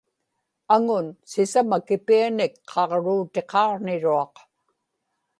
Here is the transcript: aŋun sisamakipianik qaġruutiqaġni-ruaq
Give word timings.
aŋun 0.75 1.07
sisamakipianik 1.31 2.53
qaġruutiqaġni-ruaq 2.69 4.33